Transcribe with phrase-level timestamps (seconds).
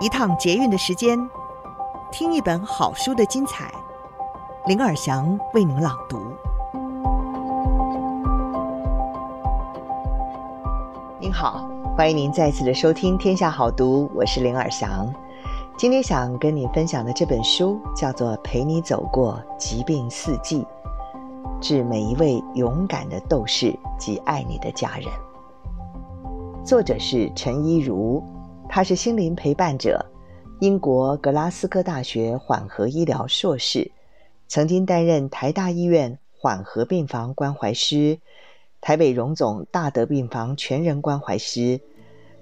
[0.00, 1.18] 一趟捷运的时间，
[2.12, 3.68] 听一本好书的精彩。
[4.66, 6.20] 林尔祥为您朗读。
[11.18, 15.12] 您好，欢迎您再次的收听《天下好读》，我是林尔祥。
[15.76, 20.62] 今天想跟你分享的这本书叫做《陪你走过疾病四季》，
[21.60, 25.06] 致每一位勇敢的斗士及爱你的家人。
[26.64, 28.22] 作者是陈一如。
[28.68, 30.04] 他是心灵陪伴者，
[30.60, 33.90] 英国格拉斯哥大学缓和医疗硕士，
[34.46, 38.18] 曾经担任台大医院缓和病房关怀师、
[38.80, 41.80] 台北荣总大德病房全人关怀师。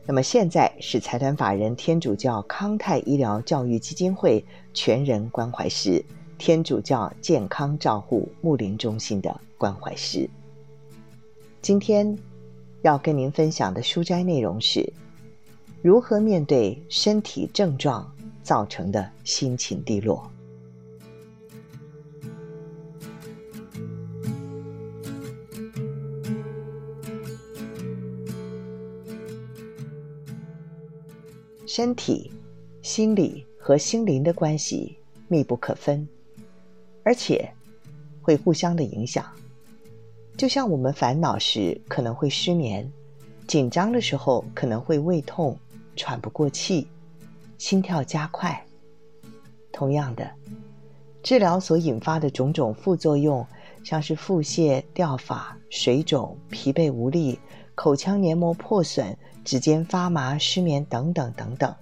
[0.05, 6.05] 那么现在是财团法人天主教康泰医疗教育基金会全人关怀师、
[6.39, 10.29] 天主教健康照护睦邻中心的关怀师。
[11.63, 12.19] 今天
[12.83, 14.93] 要跟您分享的书斋内容是。
[15.87, 20.29] 如何面对身体症状造成的心情低落？
[31.65, 32.33] 身体、
[32.83, 34.99] 心理和心灵的关系
[35.29, 36.05] 密不可分，
[37.05, 37.49] 而且
[38.21, 39.25] 会互相的影响。
[40.37, 42.91] 就像我们烦恼时可能会失眠，
[43.47, 45.57] 紧张的时候可能会胃痛。
[45.97, 46.87] 喘不过气，
[47.59, 48.65] 心跳加快。
[49.73, 50.31] 同样的，
[51.23, 53.45] 治疗所引发的种种副作用，
[53.83, 57.39] 像是腹泻、掉发、水肿、疲惫无力、
[57.75, 61.75] 口腔黏膜破损、指尖发麻、失眠等等等等，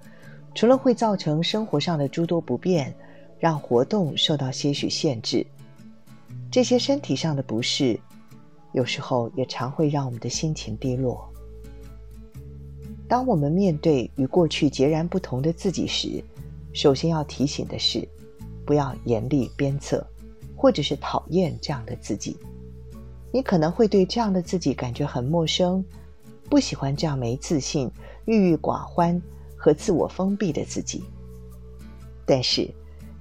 [0.55, 2.95] 除了会造成生活上的诸多不便，
[3.39, 5.47] 让活动受到些许限制，
[6.51, 7.99] 这些身体上的不适，
[8.73, 11.29] 有时候也常会让我们的心情低落。
[13.15, 16.21] 当我们面对与过去截然不同的自己时，
[16.73, 18.05] 首先要提醒的是，
[18.67, 20.05] 不要严厉鞭策，
[20.57, 22.37] 或者是讨厌这样的自己。
[23.31, 25.85] 你可能会对这样的自己感觉很陌生，
[26.51, 27.89] 不喜欢这样没自信、
[28.25, 29.23] 郁郁寡欢
[29.55, 31.05] 和自我封闭的自己。
[32.27, 32.69] 但是，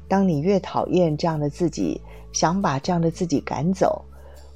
[0.07, 2.01] 当你越讨厌这样的自己，
[2.31, 4.03] 想把这样的自己赶走，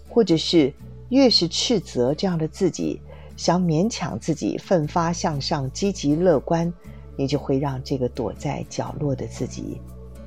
[0.09, 0.73] 或者是
[1.09, 2.99] 越是斥责这样的自己，
[3.37, 6.73] 想勉强自己奋发向上、积极乐观，
[7.15, 9.79] 你就会让这个躲在角落的自己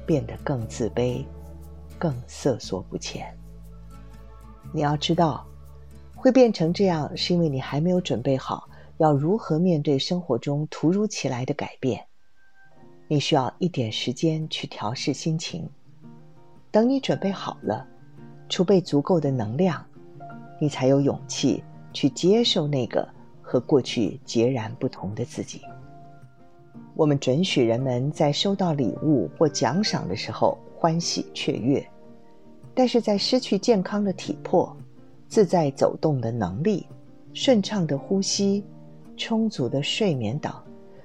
[0.07, 1.25] 变得更自卑、
[1.99, 3.27] 更瑟缩不前。
[4.73, 5.45] 你要知道，
[6.15, 8.69] 会变成这样，是因为你还没有准备好
[8.99, 12.07] 要如何面对生活中突如其来的改变。
[13.09, 15.69] 你需要一点时间去调试心情。
[16.71, 17.85] 等你准备好了，
[18.49, 19.85] 储备足够的能量，
[20.61, 21.65] 你才有勇气。
[21.93, 23.09] 去接受那个
[23.41, 25.61] 和过去截然不同的自己。
[26.95, 31.85] 我们准许人们在收到礼物或奖赏的时候欢喜雀跃，
[32.75, 34.77] 但是在失去健康的体魄、
[35.29, 36.87] 自在走动的能力、
[37.33, 38.65] 顺畅的呼吸、
[39.17, 40.53] 充足的睡眠等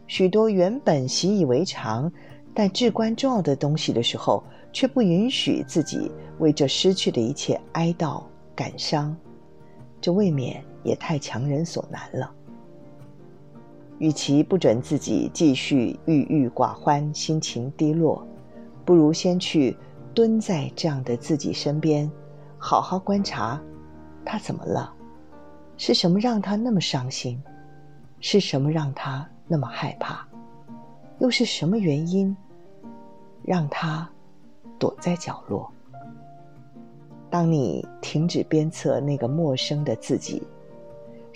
[0.07, 2.11] 许多原本习以为常
[2.53, 8.21] 但至关重要的东西的时候，却不允许自己为这失去的一切哀悼
[8.55, 9.15] 感伤，
[9.99, 10.63] 这未免。
[10.85, 12.31] 也太强人所难了。
[13.97, 18.25] 与其不准自己继续郁郁寡欢、心情低落，
[18.83, 19.75] 不如先去
[20.13, 22.09] 蹲在这样的自己身边，
[22.57, 23.61] 好好观察
[24.25, 24.93] 他怎么了，
[25.77, 27.41] 是什么让他那么伤心，
[28.19, 30.27] 是什么让他那么害怕，
[31.19, 32.35] 又是什么原因
[33.43, 34.09] 让他
[34.77, 35.71] 躲在角落？
[37.29, 40.43] 当你停止鞭策那个陌生的自己。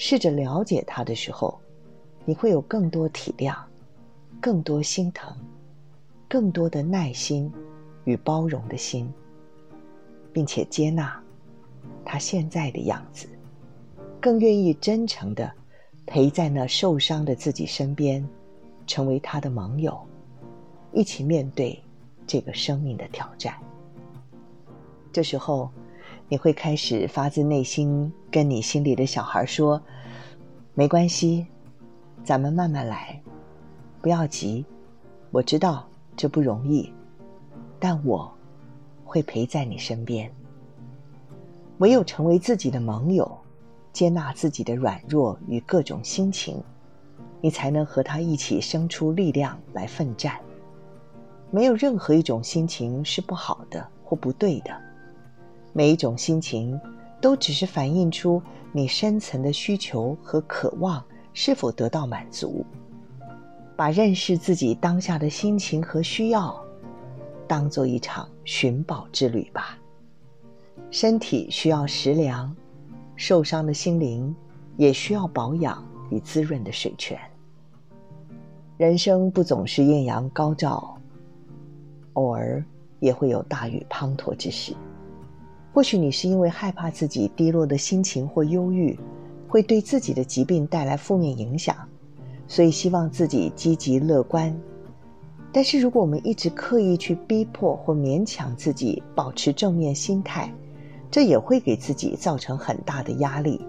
[0.02, 1.60] 试着了解他的时候，
[2.24, 3.54] 你会有更多体谅，
[4.40, 5.36] 更多心疼，
[6.26, 7.52] 更多的耐心
[8.06, 9.12] 与包容的心，
[10.32, 11.22] 并且接纳
[12.06, 13.28] 他现在的样子，
[14.22, 15.52] 更愿意真诚的
[16.08, 18.26] 陪在那受伤的自己身边，
[18.88, 20.00] 成为他的盟友，
[20.94, 21.78] 一起面对
[22.26, 23.54] 这个生命的挑战。
[25.12, 25.70] 这时候，
[26.30, 29.82] 你会开始发自内心跟你心里的小孩说
[30.80, 31.46] ：“没关系，
[32.24, 33.22] 咱们慢慢来，
[34.02, 34.66] 不要急。
[35.30, 35.86] 我知道
[36.16, 36.90] 这不容易，
[37.78, 38.34] 但我
[39.04, 40.32] 会陪在你身边。
[41.80, 43.30] 唯有成为自己的盟友，
[43.92, 46.64] 接纳自己的软弱与各种心情，
[47.42, 50.40] 你才能和他一起生出力量来奋战。
[51.52, 54.74] 没有任何一种心情是不好的或不对的。”
[55.76, 56.80] 每一种心情，
[57.22, 62.66] 都只是反映出你深层的需求和渴望是否得到满足。
[63.76, 66.62] 把认识自己当下的心情和需要，
[67.48, 69.78] 当做一场寻宝之旅吧。
[70.92, 72.56] 身体需要食粮，
[73.16, 74.36] 受伤的心灵
[74.76, 77.18] 也需要保养与滋润的水泉。
[78.78, 80.98] 人生不总是艳阳高照，
[82.14, 82.64] 偶尔
[83.00, 84.74] 也会有大雨滂沱之时。
[85.74, 89.00] 或许你是因为害怕自己低落的心情或忧郁，
[89.48, 91.76] 会对自己的疾病带来负面影响，
[92.48, 94.54] 所以希望自己积极乐观。
[95.52, 100.54] 但是如果我们一直刻意去逼迫或勉强自己保持正面心态，
[101.10, 103.60] 这也会给自己造成很大的压力。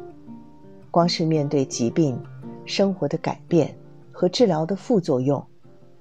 [0.91, 2.21] 光是面对疾病、
[2.67, 3.75] 生活的改变
[4.11, 5.43] 和治疗的副作用，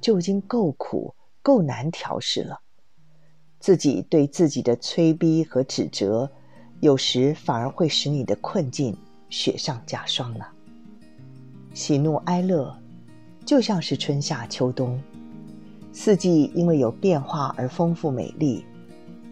[0.01, 2.59] 就已经够苦、够难调试了。
[3.59, 6.29] 自己对自己的催逼和指责，
[6.79, 8.95] 有时反而会使你的困境
[9.29, 10.47] 雪上加霜了。
[11.73, 12.73] 喜怒哀乐，
[13.45, 14.99] 就像是春夏秋冬，
[15.91, 18.63] 四季因为有变化而丰富美丽。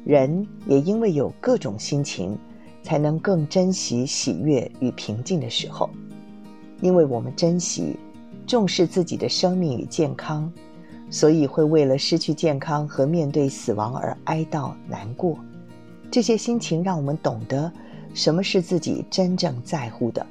[0.05, 2.37] 人也因为有各种心情，
[2.83, 5.89] 才能更珍惜喜悦与平静的时候。
[6.81, 7.97] 因为我们珍惜、
[8.45, 10.51] 重视自己的生命与健康，
[11.09, 15.37] 所以会为了失去健康和面对死亡而哀悼难过。
[16.11, 17.71] 这些心情让我们懂得
[18.13, 20.25] 什么是自己真正在乎的，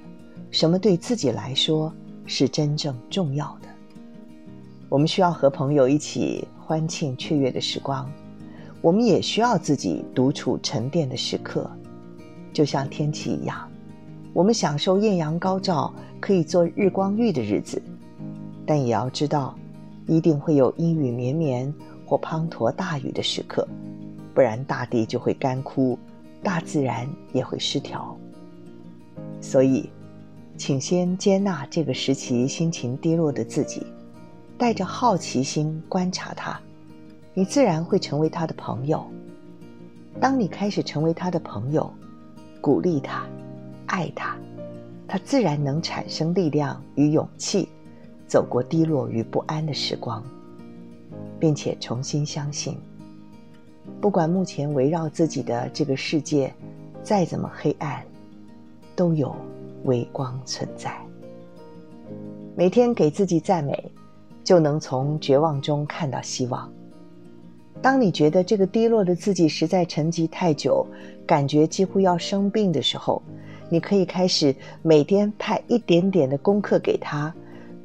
[0.50, 1.92] 什么对自己来说
[2.24, 3.68] 是真正重要的。
[4.88, 8.10] 我们需要和朋友一起欢庆雀跃的时光。
[8.82, 11.68] 我们也需要自己独处沉淀的时刻，
[12.52, 13.68] 就像天气一样，
[14.32, 17.82] 我们享受艳阳高照、可以做日光浴的日子，
[18.64, 19.58] 但也要知道，
[20.06, 21.72] 一定会有阴雨绵绵
[22.06, 23.66] 或滂沱大雨的时刻，
[24.34, 25.98] 不然大地就会干枯，
[26.42, 28.16] 大自然也会失调。
[29.40, 29.88] 所以，
[30.56, 33.86] 请先接纳这个时期心情低落的自己，
[34.56, 36.58] 带着好奇心观察它。
[37.34, 39.04] 你自然会成为他的朋友。
[40.18, 41.92] 当你开始成为他的朋友，
[42.62, 43.26] 鼓励他，
[43.84, 44.34] 爱他，
[45.06, 47.68] 他自然能产生力量与勇气，
[48.26, 50.22] 走过低落与不安的时光，
[51.38, 52.76] 并且重新相信，
[54.00, 56.52] 不管目前围绕自己的这个世界
[57.02, 58.02] 再怎么黑暗，
[58.94, 59.34] 都有
[59.84, 60.96] 微光存在。
[62.56, 63.92] 每天给自己赞美，
[64.42, 66.70] 就能从绝望中看到希望。
[67.82, 70.84] 当你觉得这个低落的自己实在沉寂太久，
[71.26, 73.22] 感觉几乎要生病的时候，
[73.68, 77.32] 你可以开始每天派一点点的功课给他，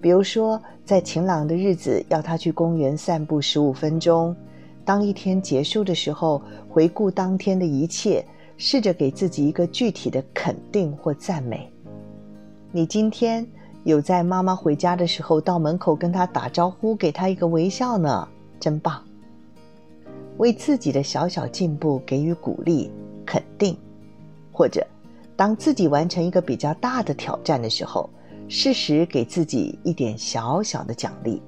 [0.01, 4.35] 比如说在晴朗的日子要他去公园散步十五分钟。
[4.83, 8.25] 当一天结束的时候，回顾当天的一切，
[8.57, 11.71] 试着给自己一个具体的肯定或赞美。
[12.71, 13.45] 你今天
[13.83, 18.27] 有在妈妈回家的时候到门口跟她打招呼，给她一个微笑呢，
[18.59, 18.99] 真棒。
[20.37, 22.89] 为自己的小小进步给予鼓励、
[23.23, 23.77] 肯定，
[24.51, 24.85] 或者
[25.35, 28.09] 当自己完成一个比较大的挑战的时候，
[28.53, 31.41] 适时给自己一点小小的奖励。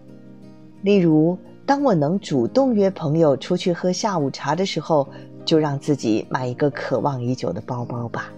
[0.83, 5.05] 例如，当我能主动约朋友出去喝下午茶的时候，
[5.43, 8.31] 就让自己买一个渴望已久的包包吧。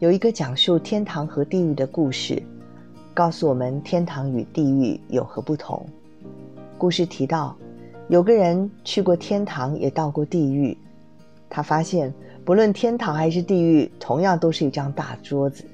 [0.00, 2.42] 有一个讲述天堂和地狱的故事，
[3.14, 5.86] 告诉我们天堂与地狱有何不同。
[6.76, 7.56] 故事提到，
[8.08, 10.76] 有个人去过天堂，也到过地狱。
[11.48, 12.12] 他发现，
[12.44, 15.64] 不论天堂还是地狱，同样都是一张大桌子，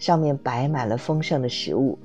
[0.00, 1.96] 上面摆满了丰盛的食物。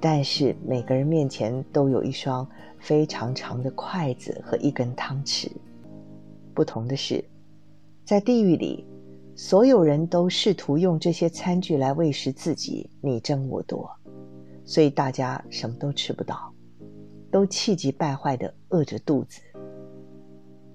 [0.00, 2.46] 但是每个人面前都有一双
[2.78, 5.50] 非常长的筷子和一根汤匙。
[6.54, 7.22] 不同的是，
[8.04, 8.86] 在地狱里，
[9.34, 13.90] 所有人都试图用这些餐具来喂食自己，你争我夺，
[14.64, 16.52] 所以大家什么都吃不到。
[17.30, 19.40] 都气急败坏地饿着肚子，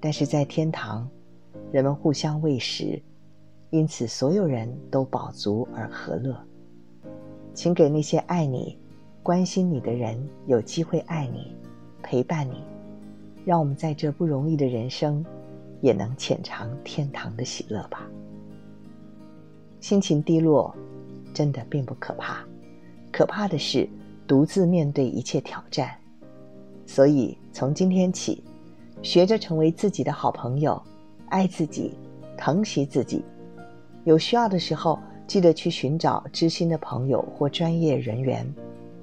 [0.01, 1.09] 但是在天堂，
[1.71, 3.01] 人们互相喂食，
[3.71, 6.35] 因此所有人都饱足而和乐。
[7.53, 8.77] 请给那些爱你、
[9.21, 11.55] 关心你的人有机会爱你、
[12.01, 12.63] 陪伴你，
[13.45, 15.23] 让我们在这不容易的人生，
[15.81, 18.09] 也能浅尝天堂的喜乐吧。
[19.81, 20.73] 心情低落，
[21.33, 22.43] 真的并不可怕，
[23.11, 23.87] 可怕的是
[24.27, 25.95] 独自面对一切挑战。
[26.85, 28.43] 所以，从今天起，
[29.01, 30.81] 学着成为自己的好朋友，
[31.27, 31.93] 爱自己，
[32.37, 33.23] 疼惜自己。
[34.09, 34.97] 有需要的时候，
[35.27, 38.43] 记得去寻找知心的朋友或专业人员，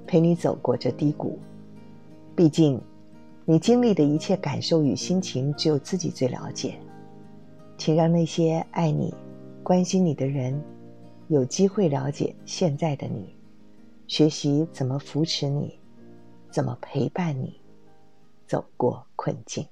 [0.04, 1.38] 陪你走过这低谷。
[2.34, 2.80] 毕竟，
[3.44, 6.76] 你经历的一切感受与心情，只有自己最了解。
[7.78, 9.14] 请让那些爱你、
[9.62, 10.60] 关心你的人，
[11.28, 13.32] 有机会了解现在的你，
[14.08, 15.78] 学习怎么扶持你。
[16.50, 17.60] 怎么陪伴你
[18.44, 19.64] 走过困境。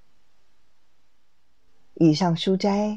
[1.94, 2.96] 以上书摘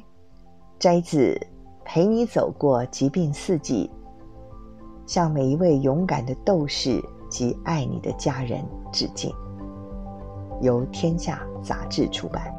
[0.77, 1.34] 摘自
[1.89, 3.89] 《陪你走过疾病四季》，
[5.10, 9.34] 向每一位勇敢的斗士及爱你的家人致敬。
[10.62, 12.53] 由天下杂志出版。